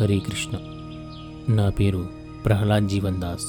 హరే 0.00 0.18
కృష్ణ. 0.18 0.58
నా 1.54 1.70
పేరు 1.70 2.08
ప్రహ్లాద్ 2.44 2.88
జీవన్ 2.88 3.20
దాస్. 3.20 3.46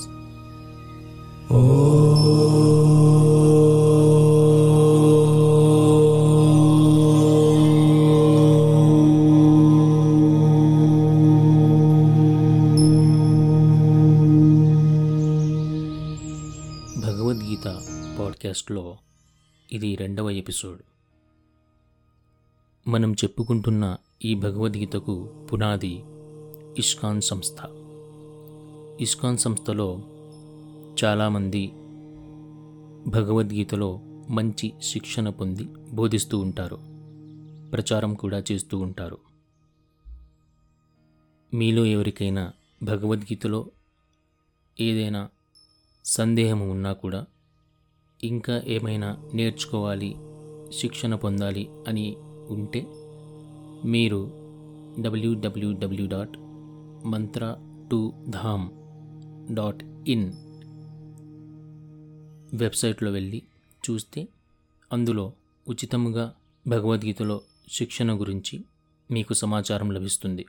భగవద్గీత 17.06 17.82
పాడ్కాస్ట్లో 18.20 18.98
ఇది 19.72 19.96
రెండవ 19.96 20.30
ఎపిసోడ్. 20.30 20.80
మనం 22.88 23.14
చెప్పుకుంటున్న 23.14 23.98
ఈ 24.26 24.36
భగవద్గీతకు 24.36 25.30
పునాది 25.54 26.04
ఇస్కాన్ 26.78 27.22
సంస్థ. 27.22 27.56
ఇస్కాన్ 29.02 29.38
సంస్థలో 29.38 30.02
చాలామంది 31.04 31.68
భగవద్గీతలో 33.08 34.00
మంచి 34.30 34.74
శిక్షణ 34.82 35.30
పొంది 35.30 35.64
బోధిస్తూ 35.92 36.40
ఉంటారు. 36.40 36.76
ప్రచారం 37.72 38.14
కూడా 38.14 38.44
చేస్తూ 38.52 38.80
ఉంటారు. 38.80 39.18
మీలో 41.54 41.86
ఎవరికైనా 41.86 42.54
భగవద్గీతలో 42.84 43.66
ఏదైనా 44.80 45.30
సందేహం 46.06 46.70
ఉన్నా 46.70 46.94
కూడా 46.94 47.26
ఇంకా 48.24 48.62
ఏమైనా 48.68 49.18
నేర్చుకోవాలి 49.34 50.16
శిక్షణ 50.74 51.16
పొందాలి 51.16 51.70
అని 51.88 52.16
ఉంటే 52.50 52.88
మీరు 53.86 54.32
డబ్ల్యూడబ్ల్యూడబ్ల్యూ 55.00 56.08
dot 56.08 56.38
Mantra 57.06 57.58
to 57.92 58.14
Dham 58.30 58.70
dot 59.56 59.84
in. 60.08 60.34
వెబ్సైట్లో 62.54 63.12
వెళ్ళి 63.12 63.44
చూస్తే 63.90 64.28
అందులో 64.94 65.32
ఉచితంగా 65.70 66.34
భగవద్గీతలో 66.68 67.42
శిక్షణ 67.72 68.20
గురించి 68.20 68.64
మీకు 69.12 69.34
సమాచారం 69.34 69.92
లభిస్తుంది. 69.92 70.46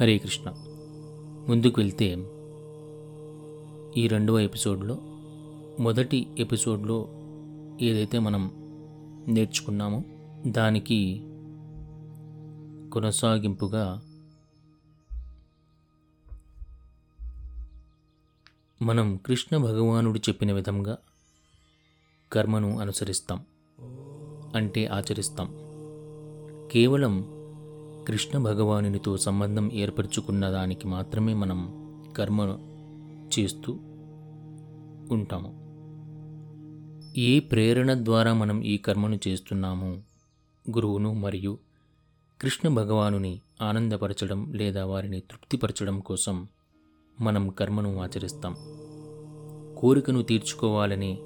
హరే 0.00 0.18
కృష్ణ. 0.18 0.54
ముందుకు 1.48 1.80
వెళ్తే 1.80 2.16
ఈ 3.96 4.08
రెండవ 4.08 4.38
ఎపిసోడ్లో 4.38 4.98
మొదటి 5.80 6.26
ఎపిసోడ్లో 6.38 7.08
ఏదైతే 7.80 8.18
మనం 8.18 8.50
నేర్చుకున్నామో 9.28 10.02
దానికి 10.46 11.20
కొనసాగింపుగా 12.92 14.02
మనం 18.82 19.16
కృష్ణ 19.16 19.56
భగవానుడు 19.56 20.18
చెప్పిన 20.18 20.52
విధంగా 20.52 20.98
కర్మను 22.32 22.78
అనుసరిస్తాం 22.78 23.44
అంటే 24.54 24.86
ఆచరిస్తాం. 24.86 25.54
కేవలం 26.72 27.24
కృష్ణ 28.08 28.38
భగవానునితో 28.38 29.16
సంబంధం 29.16 29.72
ఏర్పరచుకున్న 29.72 30.50
దానికి 30.50 30.88
మాత్రమే 30.88 31.34
మనం 31.34 31.58
కర్మ 32.16 32.58
చేస్తూ 33.38 33.72
ఉంటాము. 35.14 35.68
ఏ 37.16 37.38
ప్రేరణ 37.38 37.94
ద్వారా 37.94 38.32
మనం 38.34 38.62
ఈ 38.62 38.76
కర్మను 38.76 39.18
చేస్తున్నామో 39.28 39.86
గురువును 40.70 41.14
మరియు 41.14 41.58
కృష్ణ 42.40 42.68
భగవానుని 42.68 43.40
ఆనందపరచడం 43.62 44.52
లేదా 44.52 44.86
వారిని 44.86 45.20
తృప్తిపరచడం 45.20 46.00
కోసం 46.00 46.48
మనం 47.20 47.50
కర్మను 47.50 48.00
ఆచరిస్తాం. 48.00 48.56
కోరికను 49.78 50.22
తీర్చుకోవాలని 50.22 51.18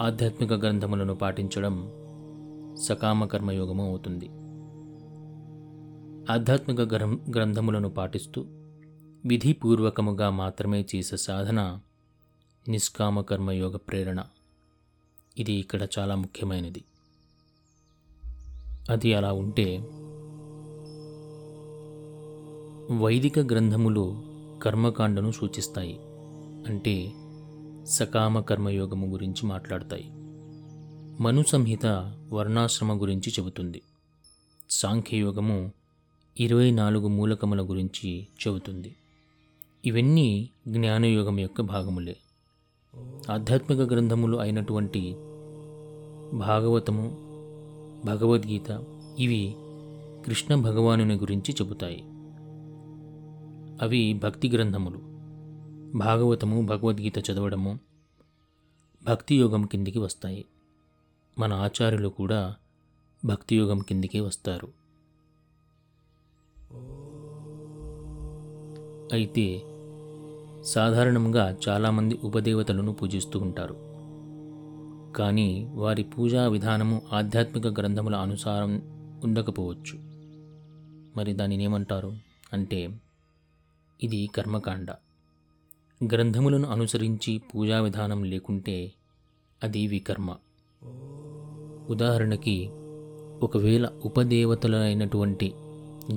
ఆధ్యాత్మిక 0.00 0.52
గ్రంథములను 0.52 1.14
పాటించడం 1.14 1.92
సకామ 2.82 3.24
కర్మయోగము 3.24 3.86
అవుతుంది. 3.88 4.28
ఆధ్యాత్మిక 6.32 6.80
గ్రం 6.80 7.20
గ్రంథములను 7.34 7.88
పాటిస్తూ 7.88 8.46
విధిపూర్వకముగా 9.26 10.30
మాత్రమే 10.30 10.86
చేసే 10.96 11.16
సాధన 11.16 11.78
నిష్కామ 12.68 13.20
కర్మయోగ 13.20 13.76
ప్రేరణ. 13.76 14.24
ఇది 15.38 15.52
ఇక్కడ 15.52 15.88
చాలా 15.98 16.14
ముఖ్యమైనది. 16.14 16.84
అది 18.90 19.14
అలా 19.14 19.32
ఉంటే 19.32 19.88
వైదిక 22.98 23.38
గ్రంథములు 23.38 24.22
కర్మకాండను 24.62 25.32
సూచిస్తాయి 25.32 25.98
అంటే 26.68 27.12
సకామ 27.84 28.40
కర్మయోగము 28.40 29.06
గురించి 29.06 29.46
మాట్లాడతాయి. 29.46 30.10
మను 31.22 31.42
సంహిత 31.42 32.14
వర్ణాశ్రమ 32.32 33.02
గురించి 33.02 33.30
చెబుతుంది. 33.30 33.82
సాంఖ్యయోగము 34.70 35.72
ఇరవై 36.40 36.70
నాలుగు 36.70 37.08
మూలకముల 37.08 37.62
గురించి 37.62 38.26
చెబుతుంది. 38.48 38.96
ఇవన్నీ 39.86 40.50
జ్ఞానయోగం 40.68 41.40
యొక్క 41.40 41.60
భాగములే. 41.60 42.16
ఆధ్యాత్మిక 43.30 43.80
గ్రంథములు 43.80 44.36
అయినటువంటి 44.36 45.14
భాగవతము 46.36 47.16
భగవద్గీత 48.04 48.84
ఇవి 49.18 49.54
కృష్ణ 50.26 50.54
భగవానుని 50.54 51.14
గురించి 51.14 51.52
చెబుతాయి. 51.52 52.04
అవి 53.80 54.20
భక్తి 54.22 54.48
గ్రంథములు. 54.48 55.00
భాగవతము 55.98 56.66
భగవద్గీత 56.66 57.30
చదవడము 57.30 57.78
భక్తి 59.04 59.36
యోగం 59.36 59.66
కిందికి 59.66 59.98
వస్తాయి. 59.98 60.44
మన 61.38 61.52
ఆచార్యులు 61.52 62.08
కూడా 62.08 62.56
భక్తి 63.24 63.56
యోగం 63.56 63.78
కిందికి 63.78 64.20
వస్తారు. 64.20 64.68
అయితే 69.12 69.62
సాధారణంగా 70.62 71.56
చాలామంది 71.68 72.18
ఉపదేవతలను 72.24 72.92
పూజిస్తూ 72.92 73.38
ఉంటారు. 73.38 73.76
కానీ 75.12 75.70
వారి 75.74 76.02
పూజా 76.02 76.48
విధానము 76.48 77.02
ఆధ్యాత్మిక 77.12 77.66
గ్రంథముల 77.66 78.14
అనుసారం 78.14 78.82
ఉండకపోవచ్చు. 79.24 79.98
మరి 81.16 81.32
దానిని 81.32 81.64
ఏమంటారు 81.64 82.16
అంటే 82.52 83.00
ఇది 84.02 84.26
కర్మకాండ. 84.26 84.90
గ్రంథములను 86.04 86.70
అనుసరించి 86.70 87.38
పూజా 87.38 87.80
విధానం 87.80 88.24
లేకుంటే 88.24 88.92
అది 89.62 89.86
వికర్మ. 89.86 90.36
ఉదాహరణకి 91.88 92.70
ఒకవేళ 93.42 93.88
ఉపదేవతలైనటువంటి 94.04 95.52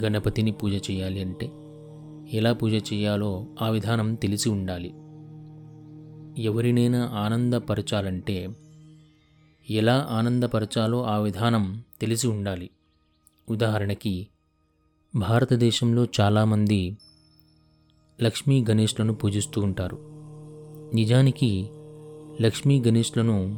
గణపతిని 0.03 0.51
పూజ 0.51 0.91
చేయాలి 0.91 1.21
అంటే 1.21 1.51
ఎలా 2.37 2.53
పూజ 2.53 2.93
చేయాలో 2.93 3.47
ఆ 3.61 3.69
విధానం 3.69 4.15
తెలిసి 4.15 4.49
ఉండాలి. 4.49 4.93
ఎవరినైనా 6.43 7.05
ఆనందపరచాలంటే 7.05 8.49
ఎలా 9.69 10.07
ఆనందపరచాలో 10.09 11.03
ఆ 11.03 11.17
విధానం 11.17 11.83
తెలిసి 12.01 12.27
ఉండాలి. 12.27 12.69
ఉదాహరణకి 13.49 14.27
భారతదేశంలో 15.15 16.07
చాలామంది 16.21 16.97
లక్ష్మీ 18.21 18.65
గణేష్లను 18.69 19.13
పూజిస్తూ 19.13 19.61
ఉంటారు. 19.61 19.97
నిజానికి 20.95 21.69
లక్ష్మీ 22.41 22.81
గణేష్లను 22.81 23.57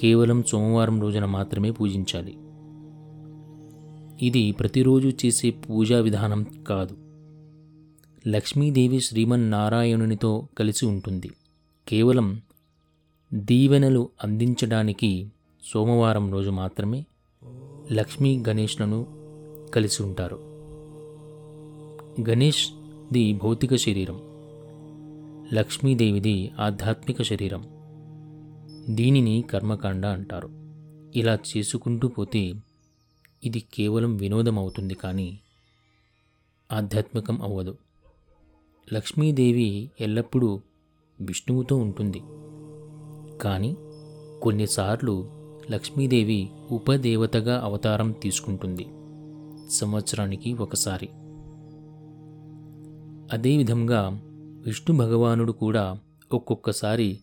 కేవలం 0.00 0.42
సోమవారం 0.42 1.02
రోజున 1.02 1.24
మాత్రమే 1.24 1.70
పూజించాలి. 1.70 2.36
ఇది 4.26 4.52
ప్రతిరోజు 4.52 5.08
చేసే 5.08 5.50
పూజా 5.50 6.00
విధానం 6.00 6.46
కాదు. 6.68 6.96
లక్ష్మీదేవి 8.28 9.00
శ్రీమన్నారాయణునితో 9.00 10.48
కలిసి 10.58 10.86
ఉంటుంది. 10.86 11.30
కేవలం 11.88 12.40
దీవెనలు 13.34 14.08
అందించడానికి 14.24 15.28
సోమవారం 15.64 16.32
రోజు 16.32 16.50
మాత్రమే 16.50 17.04
లక్ష్మీ 17.92 18.44
గణేష్లను 18.48 19.06
కలిసి 19.74 20.02
ఉంటారు. 20.02 20.38
గణేష్ 22.28 22.68
ది 23.12 23.32
భౌతిక 23.32 23.76
శరీరం. 23.76 24.20
లక్ష్మీదేవిది 25.52 26.50
ఆధ్యాత్మిక 26.58 27.22
శరీరం. 27.22 27.64
దీనిని 28.94 29.42
కర్మకాండ 29.42 30.06
అంటారు. 30.06 30.50
ఇలా 31.18 31.38
చేసుకుంటూ 31.56 32.08
పోతే 32.08 32.54
ఇది 33.44 33.60
కేవలం 33.60 34.16
వినోదం 34.16 34.58
అవుతుంది 34.58 34.94
కానీ 34.94 35.38
ఆధ్యాత్మికం 36.72 37.42
అవ్వదు. 37.42 37.76
లక్ష్మీదేవి 38.92 39.90
ఎల్లప్పుడూ 40.00 40.60
విష్ణువుతో 41.20 41.76
ఉంటుంది. 41.76 42.22
కానీ 43.38 43.76
కొన్నిసార్లు 44.42 45.30
లక్ష్మీదేవి 45.70 46.50
ఉపదేవతగా 46.70 47.60
అవతారం 47.64 48.12
తీసుకుంటుంది. 48.12 48.86
సంవత్సరానికి 49.70 50.52
ఒకసారి. 50.52 51.08
అదేవిధంగా 53.30 54.20
విష్ణు 54.64 54.98
భగవానుడు 54.98 55.52
కూడా 55.52 55.98
ఒక్కొక్కసారి 56.32 57.18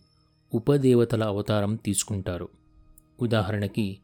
ఉపదేవతల 0.54 1.24
అవతారం 1.24 1.74
తీసుకుంటారు. 1.74 2.48
ఉదాహరణకి 3.20 3.98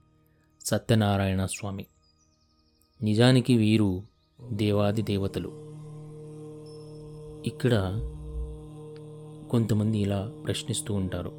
సత్యనారాయణ 0.65 1.47
స్వామి. 1.47 1.87
నిజానికి 3.03 3.57
వీరు 3.57 4.03
దేవాది 4.53 5.03
దేవతలు. 5.03 5.49
ఇక్కడ 7.47 8.01
కొంతమంది 9.51 9.99
ఇలా 9.99 10.33
ప్రశ్నిస్తూ 10.47 10.95
ఉంటారు. 10.95 11.33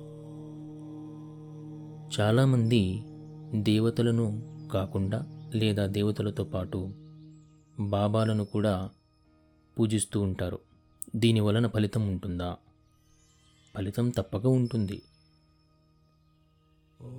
చాలామంది 2.19 3.03
దేవతలను 3.55 4.41
కాకుండా 4.73 5.47
లేదా 5.55 5.85
దేవతలతో 5.85 6.43
పాటు 6.43 6.89
బాబాలను 7.79 8.45
కూడా 8.45 8.89
పూజిస్తూ 9.79 10.21
ఉంటారు. 10.21 10.59
దీని 11.15 11.39
వలన 11.39 11.67
ఫలితం 11.67 12.07
ఉంటుందా? 12.07 12.57
ఫలితం 13.75 14.09
తప్పక 14.09 14.45
ఉంటుంది. 14.45 15.01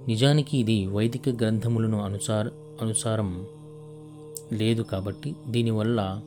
నిజానికి 0.09 0.59
ఇది 0.59 0.87
వైదిక 0.87 1.29
గ్రంథములను 1.29 2.03
అనుసార 2.03 2.49
అనుసారం 2.81 3.47
లేదు 4.53 4.83
కాబట్టి 4.83 5.35
దీనివల్ల 5.49 6.23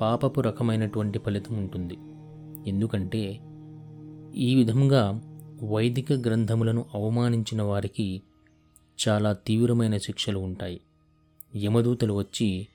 పాపపు 0.00 0.40
రకమైనటువంటి 0.40 1.18
ఫలితం 1.18 1.54
ఉంటుంది. 1.56 1.96
ఎందుకంటే 2.70 3.40
ఈ 4.36 4.54
విధంగా 4.54 5.22
వైదిక 5.62 6.12
గ్రంథములను 6.12 6.86
అవమానించిన 6.94 7.62
వారికి 7.62 8.22
చాలా 9.08 9.32
తీవ్రమైన 9.32 9.96
శిక్షలు 9.96 10.38
ఉంటాయి. 10.38 10.80
యమదూతలు 11.56 12.12
వచ్చి 12.12 12.68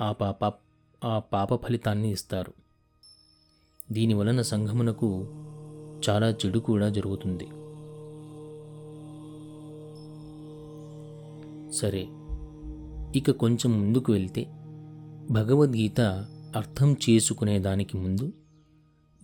ఆ 0.00 0.12
పాప 0.12 0.44
ఆ 1.04 1.18
పాప 1.18 1.66
ఫలితాన్ని 1.66 2.10
ఇస్తారు. 2.10 2.52
దీని 3.92 4.14
వలన 4.14 4.42
సంఘమునకు 4.42 5.26
చాలా 6.10 6.30
చెడు 6.30 6.58
కూడా 6.58 6.88
జరుగుతుంది. 6.88 7.48
సరే 11.74 12.08
ఇక 13.18 13.30
కొంచెం 13.30 13.80
ముందుకు 13.80 14.12
వెళ్తే 14.12 14.44
భగవద్గీత 15.30 16.00
అర్థం 16.56 16.96
చేసుకునే 17.10 17.58
దానికి 17.58 17.98
ముందు 17.98 18.32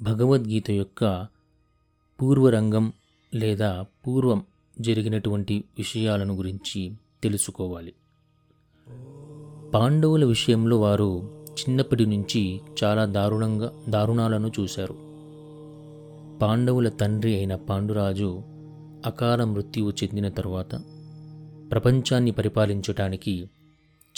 భగవద్గీత 0.03 0.71
యొక్క 0.71 1.27
పూర్వరంగం 2.23 2.93
లేదా 3.35 3.87
పూర్వం 4.07 4.45
జరిగినటువంటి 4.81 5.65
విషయాలను 5.79 6.35
గురించి 6.35 6.93
తెలుసుకోవాలి. 7.23 7.93
పాండవుల 9.75 10.25
విషయంలో 10.25 10.81
వారు 10.81 11.44
చిన్నప్పటి 11.61 12.07
నుంచి 12.07 12.61
చాలా 12.85 13.05
దారుణంగా 13.05 13.73
దారుణాలను 13.89 14.53
చూశారు. 14.61 14.95
పాండవుల 16.39 16.89
తండ్రి 16.89 17.37
అయిన 17.37 17.55
పాండురాజు 17.55 18.43
అకాల 19.07 19.45
మృత్యువు 19.45 19.91
చెందిన 19.91 20.29
తరువాత 20.29 20.75
ప్రపంచాన్ని 21.71 22.31
పరిపాలించటానికి 22.31 23.51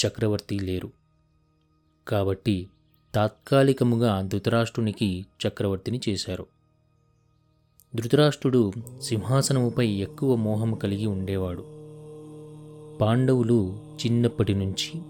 చక్రవర్తి 0.07 0.59
లేరు. 0.59 0.91
కాబట్టి 2.09 2.69
తాత్కాలికముగా 3.15 4.21
ధృతరాష్ట్రునికి 4.21 5.27
చక్రవర్తిని 5.49 6.01
చేశారు. 6.09 6.47
ధృతరాష్ట్రుడు 7.95 8.73
సింహాసనముపై 9.03 9.89
ఎక్కువ 9.89 10.37
మోహం 10.37 10.75
కలిగి 10.75 11.07
ఉండేవాడు. 11.07 11.65
పాండవులు 12.99 13.79
చిన్నప్పటి 14.07 14.55
నుంచి 14.55 15.01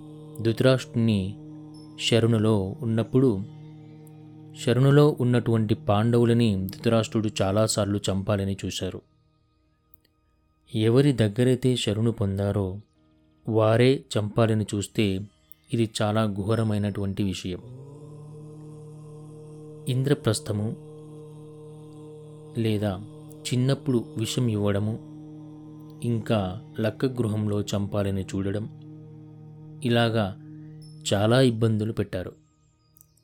ధృతరాష్ట్రుని 0.43 1.35
శరణులో 2.01 2.77
ఉన్నప్పుడు 2.81 3.43
శరణులో 4.65 5.17
ఉన్నటువంటి 5.21 5.75
పాండవులని 5.75 6.67
ధృతరాష్ట్రుడు 6.67 7.31
చాలాసార్లు 7.43 8.01
చంపాలని 8.11 8.57
చూశారు. 8.65 9.01
ఎవరి 10.75 11.13
దగ్గరైతే 11.13 11.77
శరణు 11.77 12.11
పొందారో 12.11 12.81
వారే 13.49 14.05
చంపాలని 14.19 14.67
చూస్తే 14.75 15.21
ఇది 15.75 15.91
చాలా 16.03 16.27
ఘోరమైనటువంటి 16.27 17.23
విషయం. 17.23 17.59
ఇంద్రప్రస్థము 19.89 20.77
లేదా 22.59 23.01
చిన్నప్పుడు 23.43 24.05
విషం 24.17 24.49
ఇవ్వడము 24.49 24.99
ఇంకా 26.05 26.61
లక్క 26.81 27.07
గృహంలో 27.07 27.61
చంపాలని 27.61 28.23
చూడడం 28.23 28.69
ఇలాగా 29.85 30.43
చాలా 31.15 31.41
ఇబ్బందులు 31.41 31.93
పెట్టారు. 31.93 32.33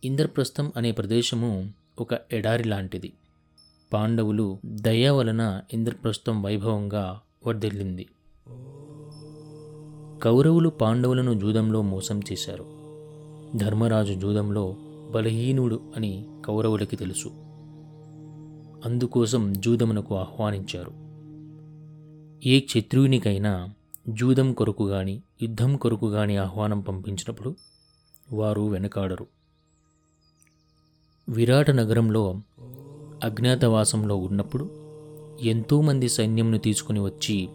ఇంద్రప్రస్థం 0.05 0.73
అనే 0.76 0.93
ప్రదేశము 0.93 1.70
ఒక 1.99 2.08
ఎడారి 2.32 2.64
లాంటిది. 2.64 3.12
పాండవులు 3.93 4.58
దయ 4.67 5.11
వలన 5.11 5.61
ఇంద్రప్రస్థం 5.73 6.43
వైభవంగా 6.43 7.20
వర్ధిల్లింది. 7.46 8.08
కౌరవులు 10.23 10.69
పాండవులను 10.69 11.34
జూదంలో 11.34 11.82
మోసం 11.82 12.20
చేశారు. 12.32 12.64
ధర్మరాజు 13.56 14.12
జూదంలో 14.12 14.76
బలహీనుడు 15.11 15.81
అని 15.96 16.26
కౌరవులకి 16.44 16.96
తెలుసు. 16.96 17.29
అందుకోసం 18.84 19.52
జూదమునకు 19.52 20.17
ఆహ్వానించారు. 20.17 20.93
ఏ 22.49 22.61
క్షత్రువునికైనా 22.61 23.69
జూదం 24.08 24.52
కొరకు 24.52 24.88
గాని 24.88 25.23
యుద్ధం 25.43 25.76
కొరకు 25.76 26.06
గాని 26.06 26.37
ఆహ్వానం 26.37 26.81
పంపించినప్పుడు 26.81 27.56
వారు 28.32 28.62
వెనకాడరు. 28.62 29.26
విరాట 31.29 31.70
నగరంలో 31.70 32.40
అజ్ఞాతవాసంలో 33.25 34.17
ఉన్నప్పుడు 34.17 34.70
ఎంతోమంది 35.40 36.08
సైన్యంను 36.08 36.58
తీసుకుని 36.58 37.00
వచ్చి 37.00 37.49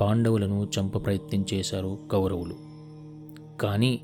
పాండవులను 0.00 0.70
చంప 0.78 1.04
ప్రయత్నం 1.04 1.44
చేశారు 1.54 2.08
కౌరవులు. 2.12 2.54
కానీ 3.60 4.00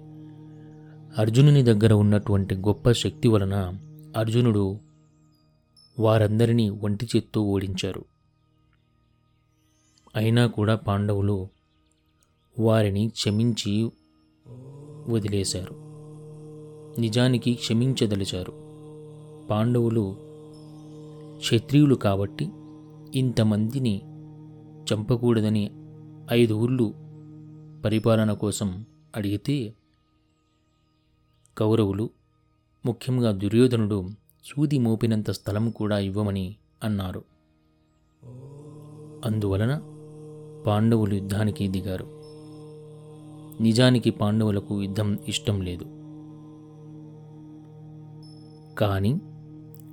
అర్జునుని 1.19 1.62
దగ్గర 1.62 1.93
ఉన్నటువంటి 1.93 2.55
గొప్ప 2.55 2.93
శక్తి 2.93 3.28
వలన 3.28 3.55
అర్జునుడు 4.17 4.81
వారందరినీ 5.99 6.70
ఒంటి 6.70 7.08
చేత్తో 7.17 7.43
ఓడించారు. 7.43 8.05
అయినా 10.17 10.46
కూడా 10.46 10.75
పాండవులు 10.75 11.49
వారిని 12.58 13.08
క్షమించి 13.08 13.90
వదిలేశారు. 15.08 15.80
నిజానికి 16.99 17.55
క్షమించదలిచారు. 17.55 18.53
పాండవులు 19.51 20.17
క్షత్రియులు 21.39 21.94
కాబట్టి 21.94 22.51
ఇంతమందిని 23.15 24.03
చంపకూడదని 24.93 25.70
ఐదు 26.31 26.55
ఊళ్ళు 26.55 26.94
పరిపాలన 27.85 28.32
కోసం 28.32 28.85
అడిగితే 29.17 29.75
కౌరవులు 31.59 32.11
ముఖ్యంగా 32.87 33.32
దుర్యోధనుడు 33.32 34.11
సూది 34.44 34.79
మోపినంత 34.79 35.31
స్థలం 35.31 35.70
కూడా 35.70 35.99
ఇవ్వమని 35.99 36.56
అన్నారు. 36.82 37.25
అందువలన 39.25 39.81
పాండవులు 40.67 41.15
యుద్ధానికి 41.15 41.69
దిగారు. 41.69 42.06
నిజానికి 43.63 44.11
పాండవులకు 44.11 44.82
యుద్ధం 44.82 45.19
ఇష్టం 45.29 45.63
లేదు. 45.63 46.00
కానీ 48.81 49.20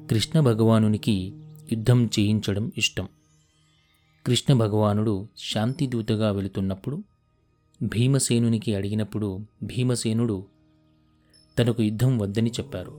కృష్ణ 0.10 0.39
భగవానునికి 0.39 1.34
యుద్ధం 1.72 2.06
చేయించడం 2.06 2.72
ఇష్టం. 2.77 3.08
కృష్ణ 4.25 4.53
భగవానుడు 4.53 5.27
శాంతిదూతగా 5.38 6.32
వెళుతున్నప్పుడు 6.32 7.03
భీమసేనునికి 7.84 8.75
అడిగినప్పుడు 8.75 9.39
భీమసేనుడు 9.63 10.46
తనకు 11.60 11.84
యుద్ధం 11.84 12.17
వద్దని 12.17 12.50
చెప్పారు. 12.50 12.94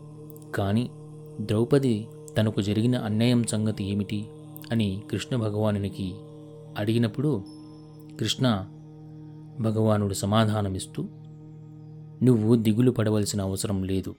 కానీ 0.54 0.90
ద్రౌపది 1.40 2.08
తనకు 2.38 2.60
జరిగిన 2.60 2.96
అన్యాయం 2.96 3.44
సంగతి 3.44 3.84
ఏమిటి 3.84 4.26
అని 4.72 5.02
కృష్ణ 5.10 5.36
భగవానునికి 5.36 6.14
అడిగినప్పుడు 6.76 7.44
కృష్ణ 8.20 8.66
భగవానుడు 9.60 10.14
సమాధానమిస్తూ 10.14 11.02
నువ్వు 12.22 12.54
దిగులు 12.54 12.90
పడవలసిన 12.90 13.40
అవసరం 13.40 13.82
లేదు. 13.82 14.14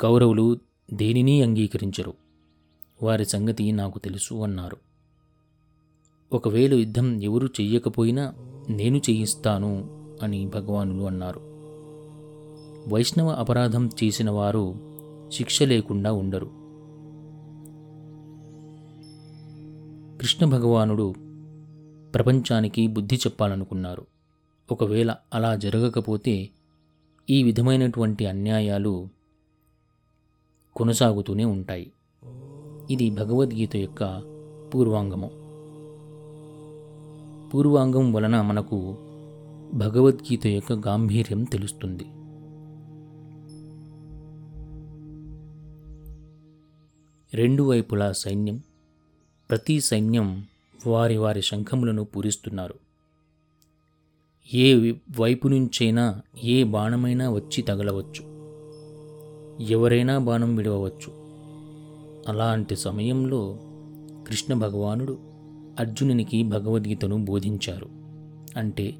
కౌరవులు 0.00 0.58
దేనినీ 0.92 1.42
అంగీకరించరు. 1.42 2.14
వారి 3.02 3.26
సంగతి 3.26 3.72
నాకు 3.72 3.98
తెలుసు 3.98 4.34
అన్నారు. 4.34 4.76
ఒకవేళ 6.32 6.74
యుద్ధం 6.74 7.22
ఎవరు 7.22 7.46
చెయ్యకపోయినా 7.46 8.34
నేను 8.68 8.98
చేయిస్తాను 8.98 9.88
అని 10.22 10.46
భగవానులు 10.46 11.02
అన్నారు. 11.02 11.40
వైష్ణవ 12.88 13.28
అపరాధం 13.28 13.90
చేసిన 14.04 14.30
వారు 14.30 14.74
శిక్ష 15.32 15.62
లేకుండా 15.62 16.12
ఉండరు. 16.12 16.46
కృష్ణ 20.20 20.46
భగవానుడు 20.46 21.14
ప్రపంచానికి 22.14 22.86
బుద్ధి 22.86 23.16
చెప్పాలనుకున్నారు. 23.16 24.06
ఒకవేళ 24.70 25.16
అలా 25.34 25.56
జరగకపోతే 25.56 26.50
ఈ 27.30 27.42
విధమైనటువంటి 27.42 28.26
అన్యాయాలు 28.26 29.08
కొనసాగుతూనే 30.78 31.44
ఉంటాయి. 31.44 31.92
ఇది 32.90 33.10
భగవద్గీత 33.10 33.76
యొక్క 33.76 34.22
పూర్వాంగము. 34.74 35.30
పూర్వాంగం 37.50 38.12
వలన 38.12 38.40
మనకు 38.40 38.96
భగవద్గీత 39.74 40.46
యొక్క 40.46 40.72
గాంభీర్యం 40.72 41.44
తెలుస్తుంది. 41.44 42.06
రెండు 47.34 47.62
వైపులా 47.62 48.12
సైన్యం 48.12 48.62
ప్రతి 49.50 49.80
సైన్యం 49.80 50.44
వారి 50.86 51.16
వారి 51.16 51.42
శంఖములను 51.42 52.04
పూరిస్తున్నారు. 52.04 52.74
ఏ 54.54 54.92
వైపు 55.20 55.48
నుంచైనా 55.48 56.22
ఏ 56.44 56.64
బాణమైనా 56.64 57.30
వచ్చి 57.30 57.62
తగలవచ్చు. 57.62 58.27
ఎవరైనా 59.60 60.18
బాణం 60.18 60.56
విడవవచ్చు. 60.56 61.12
అలాంటి 62.28 62.76
సమయంలో 62.76 63.58
కృష్ణ 64.28 64.54
భగవానుడు 64.54 65.18
అర్జునునికి 65.78 66.42
భగవద్గీతను 66.42 67.24
బోధించారు. 67.24 67.88
అంటే 68.56 68.94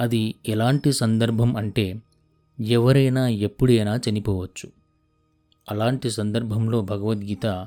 అది 0.00 0.34
ఎలాంటి 0.48 0.92
సందర్భం 0.92 1.56
అంటే 1.56 2.02
ఎవరైనా 2.60 3.28
ఎప్పుడైనా 3.28 4.00
చనిపోవచ్చు. 4.08 4.68
అలాంటి 5.70 6.10
సందర్భంలో 6.10 6.80
భగవద్గీత 6.80 7.66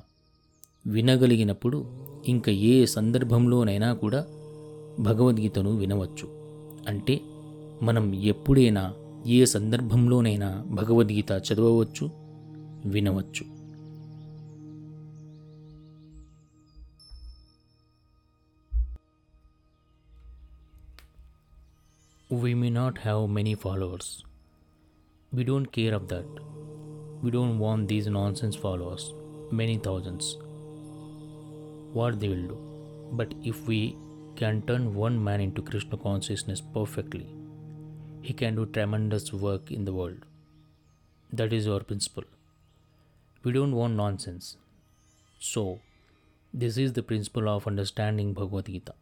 వినగలిగినప్పుడు 0.87 1.85
ఇంకా 2.25 2.51
ఏ 2.51 2.85
సందర్భంలోనైనా 2.85 3.93
కూడా 3.93 4.25
భగవద్గీతను 4.99 5.77
వినవచ్చు. 5.77 6.27
అంటే 6.87 7.21
మనం 7.81 8.15
ఎప్పుడైనా 8.15 8.93
ఏ 9.25 9.43
సందర్భంలోనైనా 9.45 10.63
భగవద్గీత 10.79 11.31
చదవవచ్చు 11.31 12.05
వినవచ్చు 12.85 13.45
We 22.29 22.51
may 22.55 22.69
not 22.71 22.97
have 22.97 23.29
many 23.29 23.53
followers. 23.53 24.23
We 25.31 25.43
don't 25.43 25.71
care 25.71 25.93
of 25.93 26.07
that. 26.07 26.29
We 27.23 27.31
don't 27.31 27.59
want 27.59 27.87
these 27.87 28.07
nonsense 28.07 28.55
followers, 28.55 29.03
many 29.51 29.77
thousands. 29.77 30.37
What 31.93 32.19
they 32.19 32.27
will 32.27 32.47
do. 32.47 32.57
But 33.11 33.35
if 33.43 33.67
we 33.67 33.95
can 34.35 34.63
turn 34.63 34.95
one 34.95 35.23
man 35.23 35.41
into 35.41 35.61
Krishna 35.61 35.97
consciousness 35.97 36.61
perfectly, 36.73 37.27
he 38.23 38.33
can 38.33 38.55
do 38.55 38.65
tremendous 38.67 39.33
work 39.35 39.71
in 39.71 39.85
the 39.85 39.93
world. 39.93 40.21
That 41.29 41.51
is 41.51 41.67
our 41.67 41.81
principle. 41.81 42.23
We 43.43 43.51
don't 43.51 43.75
want 43.75 43.95
nonsense. 43.95 44.45
So, 45.41 45.61
this 46.53 46.77
is 46.77 46.93
the 46.93 47.03
principle 47.03 47.49
of 47.49 47.67
understanding 47.67 48.33
Bhagavad 48.33 48.67
Gita. 48.67 48.95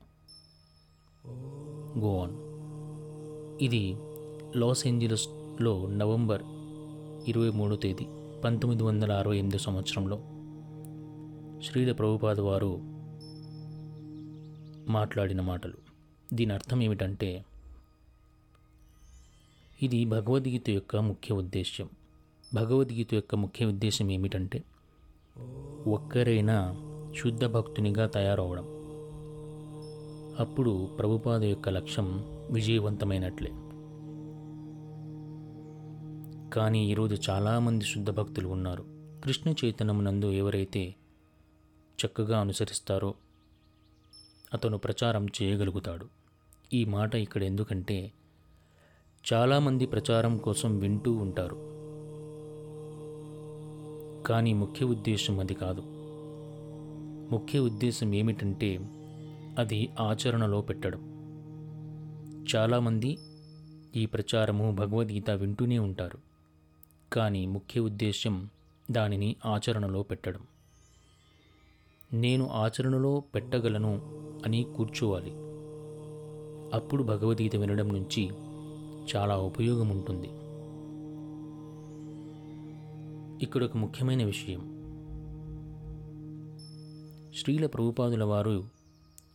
Go 1.99 2.11
on. 2.17 2.31
ఇది 3.61 3.81
loss 4.55 4.81
ఏంజలస్లో 4.87 5.73
November 5.97 6.43
ఇరవై 7.27 7.49
మూడో 7.49 7.75
తేదీ 7.75 8.05
పంతొమ్మిది 8.43 8.83
వందల 8.83 9.11
అరవై 9.13 9.35
ఎనిమిది 9.37 9.59
సంవత్సరంలో 9.59 10.17
శ్రీల 11.65 11.91
ప్రభుపాద 11.91 12.39
వారు 12.39 12.71
మాట్లాడిన 14.97 15.41
మాటలు 15.41 15.77
దీని 16.33 16.53
అర్థం 16.53 16.81
ఏమిటంటే 16.81 17.29
ఇది 19.81 20.05
భగవద్గీత 20.05 20.69
యొక్క 20.69 20.95
ముఖ్య 20.95 21.35
ఉద్దేశ్యం. 21.35 21.89
భగవద్గీత 22.53 23.13
యొక్క 23.13 23.35
ముఖ్య 23.35 23.65
ఉద్దేశం 23.65 24.11
ఏమిటంటే 24.11 24.63
ఒక్కరైనా 25.87 26.75
శుద్ధ 27.17 27.45
భక్తునిగా 27.45 28.07
తయారవడం. 28.07 28.63
అప్పుడు 30.39 30.95
ప్రభుపాద 30.99 31.43
యొక్క 31.43 31.69
లక్ష్యం 31.69 32.25
విజయవంతమైనట్లే. 32.51 33.49
కానీ 36.49 36.91
ఈరోజు 36.91 37.31
చాలామంది 37.31 37.85
శుద్ధ 37.85 38.09
భక్తులు 38.09 38.47
ఉన్నారు. 38.47 38.85
కృష్ణ 39.23 39.53
చైతన్యమునందు 39.65 40.31
ఎవరైతే 40.31 40.95
చక్కగా 42.05 42.39
అనుసరిస్తారో 42.39 43.13
అతను 44.53 44.77
ప్రచారం 44.77 45.27
చేయగలుగుతాడు. 45.41 46.05
ఈ 46.73 46.85
మాట 46.85 47.15
ఇక్కడ 47.15 47.43
ఎందుకంటే 47.43 48.11
చాలామంది 49.33 49.85
ప్రచారం 49.85 50.37
కోసం 50.37 50.77
వింటూ 50.77 51.13
ఉంటారు. 51.13 51.55
కానీ 54.27 54.53
ముఖ్య 54.53 54.85
ఉద్దేశం 54.85 55.39
అది 55.39 55.53
కాదు. 55.53 55.83
ముఖ్య 57.31 57.59
ఉద్దేశం 57.59 58.13
ఏమిటంటే 58.13 58.79
అది 59.57 59.89
ఆచరణలో 59.99 60.61
పెట్టడం. 60.61 60.99
చాలామంది 62.55 63.17
ఈ 63.95 64.05
ప్రచారము 64.05 64.71
భగవద్గీత 64.71 65.29
వింటూనే 65.29 65.79
ఉంటారు. 65.79 66.17
కానీ 67.13 67.45
ముఖ్య 67.45 67.79
ఉద్దేశం 67.79 68.49
దానిని 68.91 69.35
ఆచరణలో 69.45 70.03
పెట్టడం. 70.03 70.41
నేను 72.13 72.49
ఆచరణలో 72.49 73.23
పెట్టగలను 73.35 74.01
అని 74.45 74.63
కూర్చోవాలి. 74.63 75.31
అప్పుడు 76.73 77.03
భగవద్గీత 77.03 77.55
వినడం 77.55 77.87
నుంచి 77.87 78.29
చాలా 79.15 79.37
ఉపయోగం 79.37 79.89
ఉంటుంది 79.89 80.29
ఇక్కడ 83.43 83.63
ఒక 83.63 83.77
ముఖ్యమైన 83.77 84.23
విషయం. 84.23 84.61
శ్రీల 87.35 87.65
ప్రభుపాదుల 87.65 88.23
వారు 88.23 88.63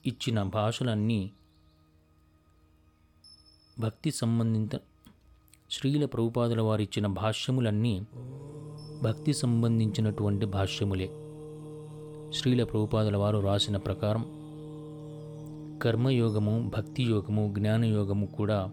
ఇచ్చిన 0.07 0.43
భాషలన్నీ 0.43 1.33
భక్తి 3.81 4.11
సంబంధిత 4.11 4.81
శ్రీల 5.71 6.05
ప్రభుపాదుల 6.05 6.61
వారు 6.61 6.83
ఇచ్చిన 6.83 7.07
భాష్యములన్నీ 7.07 8.07
భక్తి 9.03 9.33
సంబంధించినటువంటి 9.33 10.47
భాష్యములే. 10.47 11.09
శ్రీల 12.33 12.65
ప్రభుపాదుల 12.65 13.17
వారు 13.17 13.39
రాసిన 13.39 13.77
ప్రకారం 13.77 14.25
కర్మయోగము 15.83 16.71
భక్తి 16.77 17.03
యోగము 17.03 17.55
జ్ఞానయోగము 17.59 18.27
కూడా 18.27 18.73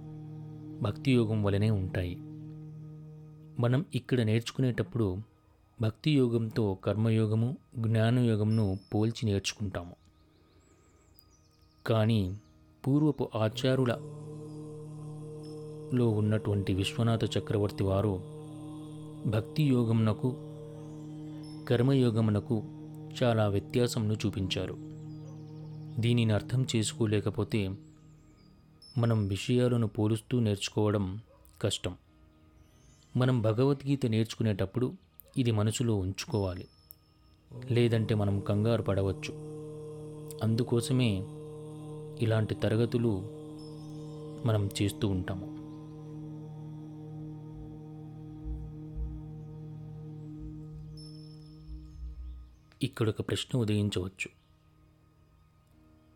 భక్తి 0.83 1.11
యోగం 1.11 1.43
వలనే 1.43 1.69
ఉంటాయి. 1.69 2.15
మనం 3.59 3.85
ఇక్కడ 3.95 4.21
నేర్చుకునేటప్పుడు 4.21 5.17
భక్తి 5.81 6.11
యోగంతో 6.11 6.77
కర్మయోగము 6.85 7.57
జ్ఞానయోగంను 7.77 8.77
పోల్చి 8.93 9.25
నేర్చుకుంటాము. 9.25 9.95
కానీ 11.87 12.37
పూర్వపు 12.87 13.29
ఆచారుల 13.35 13.93
లో 15.93 16.09
ఉన్నటువంటి 16.09 16.73
విశ్వనాథ 16.73 17.25
చక్రవర్తి 17.25 17.83
వారు 17.83 18.13
భక్తి 19.27 19.63
యోగమునకు 19.63 20.29
కర్మయోగమునకు 21.67 22.63
చాలా 23.23 23.47
వ్యత్యాసంను 23.47 24.13
చూపించారు. 24.13 24.77
దీనిని 26.01 26.33
అర్థం 26.33 26.65
చేసుకోలేకపోతే 26.75 27.69
మనం 28.97 29.27
విషయాలను 29.27 29.87
పోలుస్తూ 29.87 30.39
నేర్చుకోవడం 30.39 31.19
కష్టం. 31.61 31.97
మనం 33.17 33.41
భగవద్గీత 33.41 34.05
నేర్చుకునేటప్పుడు 34.05 34.93
ఇది 35.37 35.51
మనసులో 35.51 35.95
ఉంచుకోవాలి. 35.95 36.67
లేదంటే 37.71 38.15
మనం 38.15 38.39
కంగారు 38.39 38.81
పడవచ్చు. 38.81 39.33
అందుకోసమే 40.43 41.23
ఇలాంటి 42.21 42.55
తరగతులు 42.55 43.29
మనం 44.45 44.69
చేస్తూ 44.81 45.07
ఉంటాము. 45.07 45.53
ఇక్కడ 52.83 53.09
ఒక 53.09 53.21
ప్రశ్న 53.21 53.59
ఉదయించవచ్చు. 53.59 54.29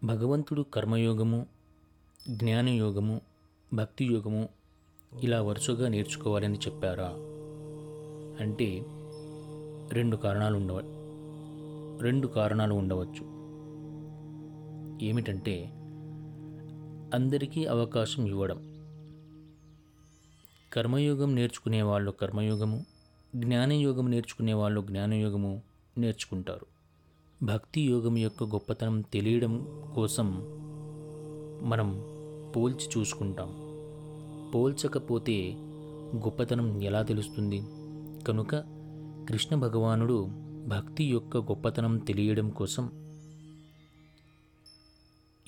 భగవంతుడు 0.06 0.62
కర్మయోగము 0.62 1.57
జ్ఞానయోగము 2.30 3.22
భక్తి 3.74 4.06
యోగము 4.06 4.50
ఇలా 5.24 5.42
వరుసగా 5.42 5.88
నేర్చుకోవాలని 5.88 6.58
చెప్పారా? 6.58 7.10
అంటే 8.40 8.86
రెండు 9.94 10.16
కారణాలు 10.16 10.56
ఉండవ 10.56 10.80
రెండు 12.02 12.28
కారణాలు 12.28 12.74
ఉండవచ్చు. 12.74 13.38
ఏమిటంటే 15.06 15.66
అందరికీ 17.14 17.66
అవకాశం 17.66 18.28
ఇవ్వడం. 18.28 18.58
కర్మయోగం 20.74 21.36
నేర్చుకునే 21.36 21.82
వాళ్ళు 21.82 22.12
కర్మయోగము 22.12 22.86
జ్ఞానయోగం 23.36 24.12
నేర్చుకునే 24.12 24.54
వాళ్ళు 24.54 24.82
జ్ఞానయోగము 24.82 25.62
నేర్చుకుంటారు. 25.98 26.66
భక్తి 27.46 27.82
యోగం 27.82 28.18
యొక్క 28.18 28.44
గొప్పతనం 28.44 29.02
తెలియడం 29.02 29.68
కోసం 29.96 30.46
మనం 31.62 32.17
పోల్చి 32.56 32.90
చూసుకుంటాం. 32.98 33.50
పోల్చకపోతే 34.56 35.54
గొప్పతనం 36.16 36.84
ఎలా 36.84 37.02
తెలుస్తుంది? 37.04 37.62
కనుక 38.24 38.56
కృష్ణ 39.30 39.56
భగవానుడు 39.56 40.28
భక్తి 40.68 41.04
యొక్క 41.04 41.38
గొప్పతనం 41.38 41.98
తెలియడం 41.98 42.50
కోసం 42.50 42.92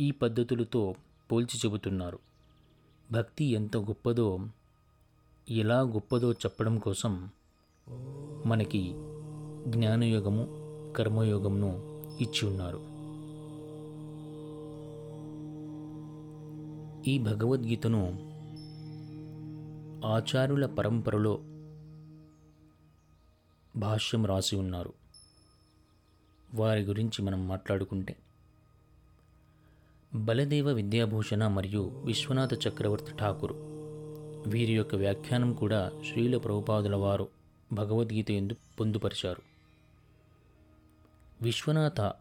ఈ 0.01 0.11
పద్ధతులతో 0.11 0.95
పోల్చి 1.31 1.59
చెబుతున్నారు. 1.65 2.19
భక్తి 3.11 3.45
ఎంత 3.45 3.77
గొప్పదో 3.77 4.39
ఎలా 5.49 5.81
గొప్పదో 5.81 6.31
చెప్పడం 6.31 6.79
కోసం 6.79 7.29
మనకి 8.45 8.93
జ్ఞానయోగము 9.67 10.47
కర్మయోగమును 10.97 12.01
ఇచ్చి 12.21 12.47
ఉన్నారు. 12.47 12.88
ఈ 17.07 17.19
భగవద్గీతను 17.19 18.29
ఆచారుల 20.05 20.65
పరంపరలో 20.65 21.39
భాష్యం 23.75 24.25
రాసి 24.25 24.55
ఉన్నారు. 24.55 24.93
వారి 26.53 26.81
గురించి 26.81 27.21
మనం 27.21 27.47
మాట్లాడుకుంటే 27.47 28.15
బలదేవ 30.15 30.69
విద్యాభూషణ 30.69 31.47
మరియు 31.47 32.01
విశ్వనాథ 32.05 32.53
చక్రవర్తి 32.67 33.11
ఠాకూర్ 33.19 33.53
వీరి 34.49 34.73
యొక్క 34.73 34.95
వ్యాఖ్యానం 34.95 35.53
కూడా 35.53 35.91
శ్రీల 36.09 36.37
ప్రభుపాదుల 36.37 36.95
వారు 36.95 37.27
భగవద్గీత 37.73 38.31
ఎందు 38.31 38.55
పొందుపరిచారు. 38.79 39.41
విశ్వనాథ 41.41 42.11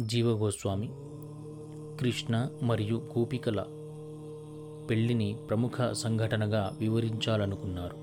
జీవగోస్వామి 0.00 0.88
కృష్ణ 2.00 2.50
మరియు 2.62 3.10
కూపికల 3.14 3.77
పెళ్ళిని 4.90 5.36
ప్రముఖ 5.48 5.92
సంఘటనగా 5.92 6.76
వివరించాలనుకున్నారు. 6.78 7.96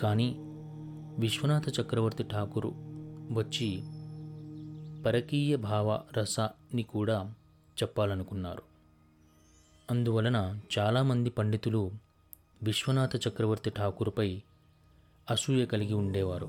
కానీ 0.00 0.34
విశ్వనాథ 1.18 1.80
చక్రవర్తి 1.80 2.22
ఠాకూరు 2.22 2.72
వచ్చి 3.32 3.82
పరకీయ 5.02 5.56
భావ 5.56 6.00
రసాన్ని 6.18 6.82
కూడా 6.82 7.34
చెప్పాలనుకున్నారు. 7.82 8.62
అందువలన 9.90 10.60
చాలామంది 10.78 11.30
పండితులు 11.30 11.90
విశ్వనాథ 12.62 13.16
చక్రవర్తి 13.28 13.70
ఠాకూర్పై 13.70 14.42
అసూయ 15.30 15.66
కలిగి 15.66 15.94
ఉండేవారు. 15.94 16.48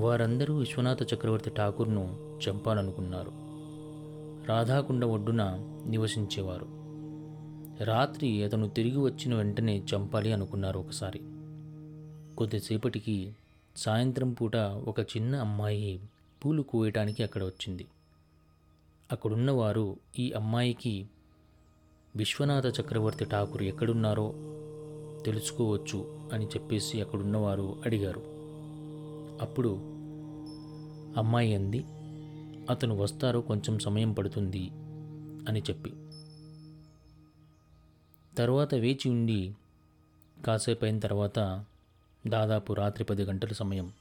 వారందరూ 0.00 0.56
విశ్వనాథ 0.56 1.14
చక్రవర్తి 1.14 1.50
ఠాకూర్ను 1.50 2.38
చంపాలనుకున్నారు. 2.48 3.32
రాధాకుండ 4.46 5.04
ఒడ్డున 5.04 5.42
నివసించేవారు. 5.86 6.77
రాత్రి 7.84 8.44
అతను 8.44 8.68
తిరిగి 8.68 8.98
వచ్చిన 8.98 9.34
వెంటనే 9.34 9.82
చంపాలి 9.94 10.32
అనుకున్నారు 10.32 10.78
ఒకసారి. 10.78 11.20
కొద్దిసేపటికి 12.36 13.32
సాయంత్రం 13.76 14.32
పూట 14.32 14.56
ఒక 14.56 15.00
చిన్న 15.00 15.36
అమ్మాయి 15.36 16.00
పూలు 16.44 16.62
కోయటానికి 16.62 17.22
అక్కడ 17.22 17.44
వచ్చింది. 17.44 17.86
అక్కడున్నవారు 19.12 19.96
ఈ 20.18 20.32
అమ్మాయికి 20.32 21.06
విశ్వనాథ 22.16 22.80
చక్రవర్తి 22.80 23.24
ఠాకూర్ 23.24 23.62
ఎక్కడున్నారో 23.62 24.34
తెలుసుకోవచ్చు 25.26 26.28
అని 26.32 26.46
చెప్పేసి 26.46 27.00
అక్కడున్నవారు 27.00 27.76
అడిగారు. 27.86 28.22
అప్పుడు 29.40 29.68
అమ్మాయి 31.16 31.54
అంది 31.54 31.84
అతను 32.70 32.96
వస్తారో 32.96 33.40
కొంచెం 33.40 33.78
సమయం 33.78 34.12
పడుతుంది 34.12 34.70
అని 35.48 35.60
చెప్పి. 35.60 35.92
తర్వాత 38.38 38.74
వేచి 38.74 39.08
ఉండి 39.08 39.54
కాసేపు 40.46 40.84
అయిన 40.84 40.98
తర్వాత 40.98 41.64
దాదాపు 42.26 42.72
రాత్రి 42.72 43.04
పది 43.04 43.22
గంటల 43.22 43.48
సమయం 43.48 43.92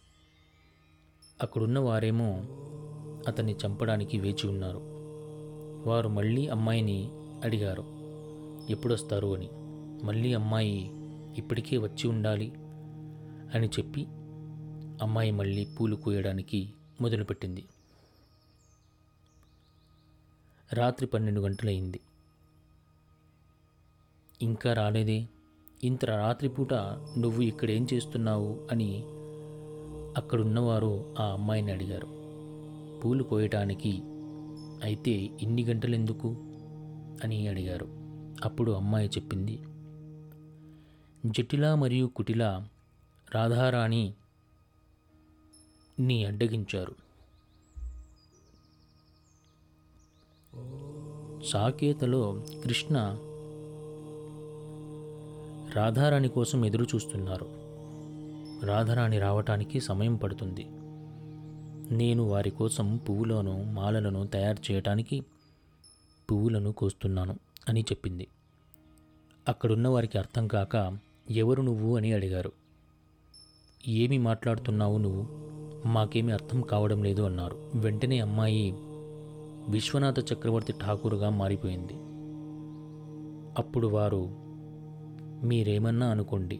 అక్కడున్న 1.43 1.79
వారేమో 1.79 2.45
అతన్ని 3.27 3.55
చంపడానికి 3.65 4.19
వేచి 4.19 4.47
ఉన్నారు. 4.47 4.81
వారు 5.89 6.09
మళ్ళీ 6.09 6.47
అమ్మాయిని 6.47 7.09
అడిగారు. 7.43 7.83
ఎప్పుడొస్తారు 8.71 9.35
అని. 9.35 9.49
మళ్ళీ 10.05 10.33
అమ్మాయి 10.33 10.91
ఇప్పటికే 11.37 11.77
వచ్చి 11.77 12.07
ఉండాలి 12.07 12.51
అని 13.55 13.67
చెప్పి 13.67 14.05
అమ్మాయి 15.01 15.31
మళ్ళీ 15.31 15.65
పూలు 15.65 15.95
కోయడానికి 15.95 16.73
మొదలుపెట్టింది. 17.01 17.65
రాత్రి 20.73 21.07
పన్నెండు 21.07 21.41
గంటలయింది. 21.41 21.99
ఇంకా 24.41 24.73
రాలేదే. 24.73 25.27
ఇంత 25.83 26.05
రాత్రిపూట 26.05 26.73
నువ్వు 27.17 27.41
ఇక్కడ 27.41 27.71
ఏం 27.71 27.87
చేస్తున్నావు 27.93 28.67
అని 28.71 29.03
అక్కడున్నవారు 30.17 31.15
ఆ 31.19 31.25
అమ్మాయిని 31.25 31.71
అడిగారు. 31.71 32.07
పూలు 32.99 33.23
కోయటానికి 33.23 34.01
అయితే 34.83 35.11
ఇన్ని 35.11 35.65
గంటలెందుకు? 35.65 36.27
అని 37.23 37.47
అడిగారు. 37.47 37.87
అప్పుడు 38.45 38.71
అమ్మాయి 38.71 39.07
చెప్పింది. 39.07 39.59
జటిల 41.25 41.75
మరియు 41.75 42.05
కుటిల 42.05 42.67
రాధారాణి 43.35 44.13
ని 45.99 46.25
అడ్డగించారు. 46.25 46.95
సాకేతలో 51.45 52.43
కృష్ణ 52.63 53.17
రాధారాణి 55.75 56.27
కోసం 56.27 56.65
ఎదురు 56.65 56.83
చూస్తున్నారు 56.83 57.47
రాధారాణి 58.65 59.19
రావటానికి 59.19 59.79
సమయం 59.79 60.15
పడుతుంది. 60.15 60.67
నేను 61.95 62.23
వారి 62.23 62.49
కోసం 62.49 62.97
పువ్వులను 62.97 63.63
మాలలను 63.63 64.27
తయారు 64.27 64.71
చేయటానికి 64.71 65.25
పువ్వులను 66.31 66.71
కోస్తున్నాను 66.71 67.39
అని 67.69 67.81
చెప్పింది. 67.81 68.27
అక్కడున్న 69.47 69.87
వారికి 69.87 70.17
అర్థం 70.17 70.47
కాక 70.47 70.97
ఎవరు 71.31 71.61
నువ్వు 71.61 71.97
అని 71.97 72.13
అడిగారు. 72.13 72.51
ఏమి 73.87 74.17
మాట్లాడుతున్నావు 74.17 74.97
నువ్వు? 74.97 75.27
మాకేమీ 75.87 76.31
అర్థం 76.31 76.61
కావడం 76.61 77.03
లేదు 77.03 77.21
అన్నారు. 77.21 77.71
వెంటనే 77.75 78.19
అమ్మాయి 78.19 78.73
విశ్వనాథ 79.69 80.19
చక్రవర్తి 80.19 80.73
ఠాకూరుగా 80.73 81.29
మారిపోయింది. 81.29 81.93
అప్పుడు 83.57 83.87
వారు 83.87 84.46
మీరేమన్నా 85.43 86.07
అనుకోండి. 86.07 86.59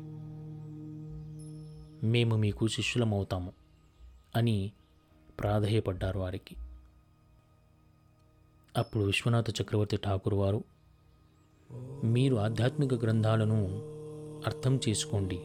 మేము 2.07 2.35
మీకు 2.35 2.67
శిష్యులమవుతాము 2.67 3.53
అని 4.35 4.71
ప్రాధేయపడ్డారు 5.39 6.19
వారికి. 6.19 6.55
అప్పుడు 8.77 9.03
విశ్వనాథ 9.03 9.49
చక్రవర్తి 9.49 9.97
ఠాకూర్ 9.97 10.35
వారు 10.35 10.63
మీరు 12.03 12.35
ఆధ్యాత్మిక 12.35 12.93
గ్రంథాలను 12.93 13.67
అర్థం 14.45 14.79
చేసుకోండి. 14.89 15.39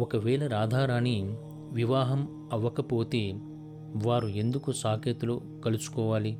ఒకవేళ 0.00 0.46
రాధారాణి 0.46 1.22
వివాహం 1.72 2.50
అవ్వకపోతే 2.52 3.32
వారు 4.04 4.26
ఎందుకు 4.26 4.72
సాకేతులో 4.72 5.40
కలుసుకోవాలి? 5.64 6.38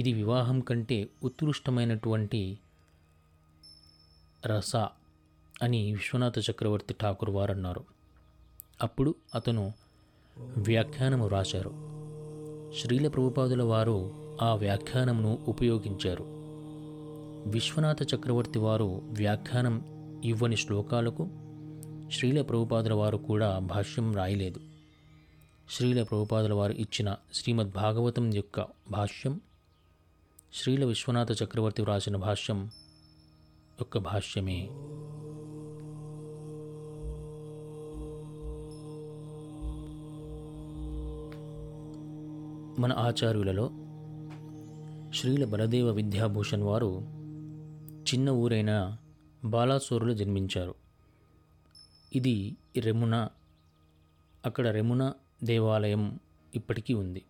ఇది 0.00 0.12
వివాహం 0.12 0.60
కంటే 0.60 1.08
ఉత్కృష్టమైనటువంటి 1.22 2.58
రస 4.46 4.76
అని 5.62 5.92
విశ్వనాథ 5.92 6.38
చక్రవర్తి 6.38 6.94
ఠాకూర్ 7.02 7.30
వారు 7.30 7.52
అన్నారు 7.52 7.84
అప్పుడు 8.82 9.14
అతను 9.34 9.72
వ్యాఖ్యానము 10.38 11.28
రాశారు. 11.28 11.70
శ్రీల 12.80 13.08
ప్రభుపాదుల 13.08 13.62
వారు 13.62 14.12
ఆ 14.42 14.54
వ్యాఖ్యానమును 14.54 15.38
ఉపయోగించారు. 15.48 16.24
విశ్వనాథ 17.50 18.14
చక్రవర్తి 18.14 18.58
వారు 18.58 19.02
వ్యాఖ్యానం 19.04 19.84
ఇవ్వని 20.24 20.56
శ్లోకాలకు 20.56 21.28
శ్రీల 22.12 22.42
ప్రభుపాదుల 22.42 22.92
వారు 22.92 23.16
కూడా 23.16 23.58
భాష్యం 23.58 24.14
రాయలేదు. 24.14 24.60
శ్రీల 25.70 26.02
ప్రభుపాదుల 26.02 26.52
వారు 26.52 26.72
ఇచ్చిన 26.72 27.16
శ్రీమద్ 27.34 27.70
భాగవతం 27.70 28.34
యొక్క 28.34 28.66
భాష్యం 28.90 29.40
శ్రీల 30.54 30.84
విశ్వనాథ 30.84 31.42
చక్రవర్తి 31.42 31.82
వ్రాసిన 31.82 32.16
భాష్యం 32.16 32.70
యొక్క 33.82 33.98
భాష్యమే. 33.98 34.68
మన 42.82 42.92
ఆచార్యులలో 42.98 43.70
శ్రీల 45.14 45.44
బలదేవ 45.44 45.88
విద్యాభూషణ్ 45.90 46.62
వారు 46.62 46.90
చిన్న 48.08 48.30
ఊరైన 48.30 48.96
బాలాసోరులో 49.44 50.14
జన్మించారు. 50.14 50.74
ఇది 52.14 52.56
రెమున 52.78 53.28
అక్కడ 54.46 54.66
రెమున 54.68 55.12
దేవాలయం 55.44 56.18
ఇప్పటికీ 56.54 56.94
ఉంది. 56.94 57.22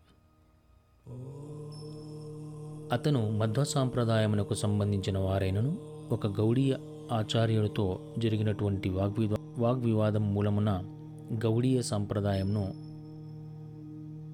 అతను 2.93 3.31
మధ్వ 3.31 3.65
సాంప్రదాయమునకు 3.65 4.55
సంబంధించిన 4.55 5.19
వారైనను 5.19 5.92
ఒక 6.11 6.27
గౌడీయ 6.27 6.77
ఆచార్యుడితో 7.13 8.15
జరిగినటువంటి 8.19 8.89
వాగ్వివా 8.89 9.37
వాగ్వివాదం 9.59 10.35
మూలమున 10.35 10.71
గౌడీయ 11.45 11.83
సంప్రదాయంను 11.83 12.73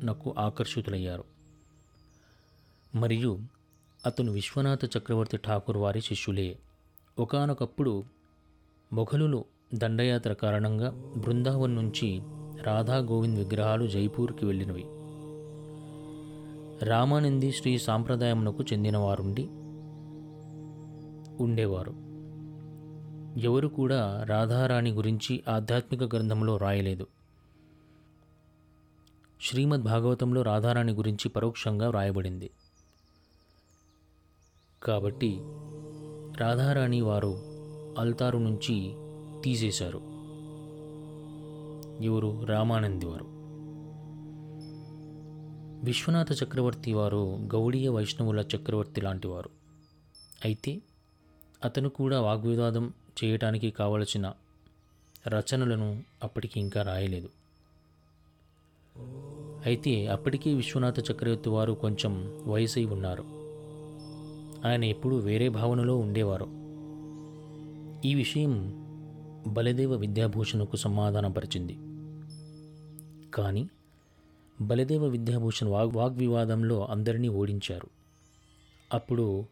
నాకు 0.04 0.34
ఆకర్షితులయ్యారు. 0.38 1.24
మరియు 2.94 3.38
అతను 4.06 4.32
విశ్వనాథ 4.32 4.78
చక్రవర్తి 4.84 5.36
ఠాకూర్ 5.36 5.76
వారి 5.76 6.00
శిష్యులే. 6.00 6.58
ఒకానొకప్పుడు 7.18 8.04
మొఘలులు 8.92 9.44
దండయాత్ర 9.74 10.32
కారణంగా 10.32 10.90
బృందావన్ 11.16 11.76
నుంచి 11.76 12.22
రాధా 12.62 12.96
గోవింద్ 12.96 13.38
విగ్రహాలు 13.38 13.86
జైపూర్కి 13.86 14.44
వెళ్ళినవి. 14.44 14.84
రామానంది 16.84 17.52
శ్రీ 17.52 17.78
సాంప్రదాయమునకు 17.78 18.62
చెందినవారుండి 18.62 19.48
ఉండేవారు. 21.40 21.94
ఎవరు 23.40 23.68
కూడా 23.68 24.24
రాధారాణి 24.28 24.90
గురించి 24.90 25.42
ఆధ్యాత్మిక 25.48 26.14
గ్రంథంలో 26.14 26.56
రాయలేదు. 26.56 27.06
శ్రీమద్ 29.40 29.82
భాగవతంలో 29.82 30.42
రాధారాణి 30.42 30.92
గురించి 30.92 31.28
పరోక్షంగా 31.28 31.88
వ్రాయబడింది. 31.88 32.50
కాబట్టి 34.82 35.38
రాధారాణి 36.36 37.00
వారు 37.00 37.38
అల్తారు 37.98 38.38
నుంచి 38.38 38.94
తీసేశారు. 39.42 39.98
ఎవరు? 42.02 42.44
రామానంది 42.44 43.06
వారు. 43.06 43.38
విశ్వనాథ 45.84 46.32
చక్రవర్తి 46.32 46.94
వారు 46.94 47.38
గౌడీయ 47.54 47.88
వైష్ణవుల 47.88 48.44
చక్రవర్తి 48.56 49.00
లాంటివారు 49.00 49.50
అయితే 50.44 50.82
అతను 51.64 51.88
కూడా 51.88 52.20
వాగ్వివాదం 52.20 52.92
చేయటానికి 53.24 53.70
కావలసిన 53.70 54.32
రచనలను 55.28 56.02
అప్పటికి 56.22 56.60
ఇంకా 56.60 56.82
రాయలేదు. 56.82 57.28
అయితే 59.66 60.06
అప్పటికీ 60.06 60.54
విశ్వనాథ 60.54 61.10
చక్రవర్తి 61.12 61.48
వారు 61.48 61.72
కొంచెం 61.72 62.40
వయసై 62.46 62.84
ఉన్నారు. 62.84 63.24
ఆయన 64.68 64.84
ఎప్పుడూ 64.84 65.16
వేరే 65.16 65.48
భావనలో 65.48 65.96
ఉండేవారు. 65.96 66.46
ఈ 68.06 68.14
విషయం 68.14 68.84
బలదేవ 69.46 69.94
విద్యాభూషణకు 69.94 70.76
సమాధానపరిచింది. 70.76 71.78
కానీ 73.30 73.68
బలదేవ 74.60 75.04
విద్యాభూషణ్ 75.04 75.68
వాగ్ 75.68 75.90
వాగ్వివాదంలో 75.94 76.84
అందరినీ 76.84 77.28
ఓడించారు. 77.28 77.88
అప్పుడు 78.94 79.44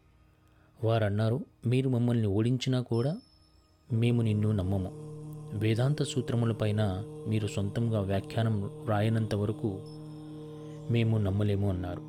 వారన్నారు 0.85 1.45
మీరు 1.67 1.89
మమ్మల్ని 1.89 2.27
ఓడించినా 2.27 2.81
కూడా 2.81 3.17
మేము 3.93 4.23
నిన్ను 4.23 4.53
నమ్మము. 4.53 4.91
వేదాంత 5.59 6.03
సూత్రములపైన 6.03 7.05
మీరు 7.29 7.47
సొంతంగా 7.47 8.01
వ్యాఖ్యానం 8.01 8.87
రాయనంత 8.89 9.35
వరకు 9.35 9.81
మేము 10.91 11.19
నమ్మలేము 11.19 11.69
అన్నారు. 11.69 12.03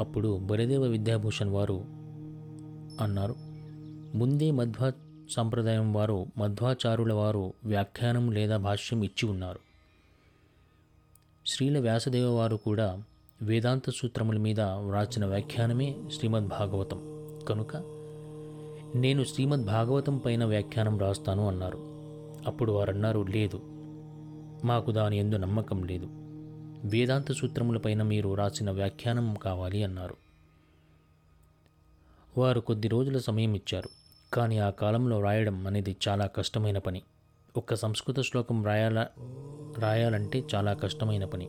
అప్పుడు 0.00 0.38
బలిదేవ 0.38 0.82
విద్యాభూషణ్ 0.82 1.50
వారు 1.50 1.84
అన్నారు 3.00 3.34
ముందే 4.14 4.50
మధ్వా 4.50 4.92
సంప్రదాయం 5.30 5.92
వారు 5.92 6.26
మధ్వాచారుల 6.38 7.12
వారు 7.12 7.52
వ్యాఖ్యానం 7.64 8.32
లేదా 8.32 8.56
భాష్యం 8.56 9.02
ఇచ్చి 9.02 9.28
ఉన్నారు. 9.28 9.58
శ్రీల 11.46 11.78
వ్యాసదేవ 11.78 12.28
వారు 12.28 12.56
కూడా 12.56 13.02
వేదాంత 13.42 13.90
సూత్రముల 13.90 14.36
మీద 14.36 14.60
వ్రాసిన 14.60 15.26
వ్యాఖ్యానమే 15.26 15.96
శ్రీమద్ 16.16 16.48
భాగవతం 16.48 17.19
కనుక 17.48 17.76
నేను 18.94 19.24
శ్రీమద్ 19.24 19.64
భాగవతం 19.64 20.18
పైన 20.18 20.44
వ్యాఖ్యానం 20.44 20.98
రాస్తాను 20.98 21.48
అన్నారు. 21.48 21.78
అప్పుడు 22.46 22.72
వారన్నారు 22.72 23.20
లేదు 23.20 23.60
మాకు 24.64 24.90
దాని 24.90 25.18
ఎందు 25.18 25.36
నమ్మకం 25.36 25.84
లేదు. 25.84 26.08
వేదాంత 26.84 27.32
సూత్రములపైన 27.32 28.02
మీరు 28.02 28.34
రాసిన 28.34 28.70
వ్యాఖ్యానం 28.70 29.34
కావాలి 29.34 29.84
అన్నారు. 29.84 30.16
వారు 32.38 32.60
కొద్ది 32.60 32.88
రోజుల 32.88 33.18
సమయం 33.18 33.54
ఇచ్చారు. 33.54 33.88
కానీ 34.32 34.58
ఆ 34.58 34.70
కాలంలో 34.70 35.20
రాయడం 35.20 35.66
అనేది 35.66 35.96
చాలా 36.08 36.26
కష్టమైన 36.26 36.78
పని. 36.78 37.02
ఒక 37.56 37.74
సంస్కృత 37.74 38.20
శ్లోకం 38.20 38.64
రాయాల 38.64 39.06
రాయాలంటే 39.78 40.44
చాలా 40.54 40.72
కష్టమైన 40.72 41.24
పని. 41.24 41.46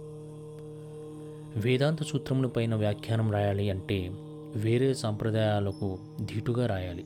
వేదాంత 1.59 2.03
సూత్రములపైన 2.03 2.75
వ్యాఖ్యానం 2.75 3.31
రాయాలి 3.31 3.69
అంటే 3.69 4.11
వేరే 4.55 4.93
సాంప్రదాయాలకు 4.93 5.99
ధీటుగా 6.21 6.67
రాయాలి. 6.67 7.05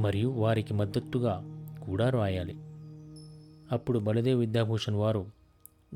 మరియు 0.00 0.28
వారికి 0.28 0.74
మద్దతుగా 0.74 1.44
కూడా 1.86 2.10
రాయాలి. 2.10 2.56
అప్పుడు 3.72 3.98
బలదేవ్ 3.98 4.40
విద్యాభూషణ్ 4.40 4.94
వారు 4.94 5.26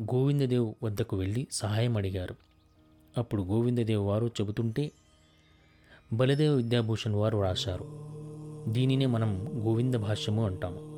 గోవిందదేవ్ 0.01 0.75
వద్దకు 0.83 1.17
వెళ్ళి 1.17 1.47
సహాయం 1.53 1.97
అడిగారు. 1.97 2.35
అప్పుడు 3.19 3.43
గోవిందదేవ్ 3.43 4.07
వారు 4.07 4.27
చెబుతుంటే 4.27 4.93
బలదేవ 6.13 6.53
విద్యాభూషణ్ 6.53 7.15
వారు 7.15 7.39
రాశారు. 7.39 7.85
దీనినే 8.73 9.07
మనం 9.07 9.51
గోవింద 9.67 9.95
భాష్యము 9.95 10.47
అంటాము. 10.47 10.95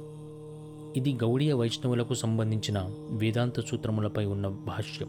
ఇది 0.97 1.15
గౌడీయ 1.15 1.53
వైష్ణవులకు 1.53 2.15
సంబంధించిన 2.15 2.87
వేదాంత 3.09 3.61
సూత్రములపై 3.61 4.25
ఉన్న 4.25 4.49
భాష్యం. 4.49 5.09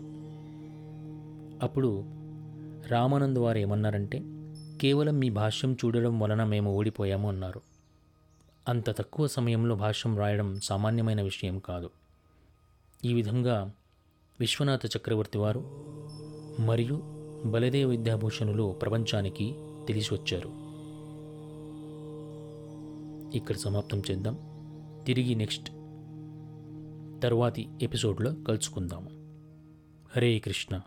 అప్పుడు 1.64 2.04
రామానంద్ 2.86 3.40
వారు 3.40 3.58
ఏమన్నారంటే 3.58 4.22
కేవలం 4.82 5.20
మీ 5.20 5.30
భాష్యం 5.30 5.74
చూడడం 5.74 6.20
వలన 6.20 6.44
మేము 6.44 6.72
ఓడిపోయాము 6.72 7.30
అన్నారు. 7.30 7.62
అంత 8.68 8.90
తక్కువ 8.90 9.28
సమయంలో 9.28 9.76
భాష్యం 9.76 10.18
రాయడం 10.18 10.60
సామాన్యమైన 10.60 11.22
విషయం 11.22 11.60
కాదు. 11.60 11.90
ఈ 13.06 13.14
విధంగా 13.14 13.72
విశ్వనాథ 14.40 14.80
చక్రవర్తి 14.86 15.38
వారు 15.38 15.60
మరియు 16.60 17.02
బలదేవ 17.46 17.88
విద్యాభూషణులు 17.88 18.80
ప్రపంచానికి 18.82 19.56
తెలిసి 19.88 20.14
వచ్చారు. 20.14 20.68
ఇక్కడ 23.38 23.56
సమాప్తం 23.56 24.02
చేద్దాం. 24.12 24.38
తిరిగి 25.08 25.36
నెక్స్ట్ 25.36 25.70
తర్వాతి 27.24 27.70
ఎపిసోడ్లో 27.82 28.34
కలుసుకుందాము 28.34 29.10
హరే 30.16 30.40
కృష్ణ. 30.40 30.82